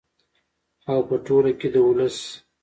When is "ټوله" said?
1.25-1.51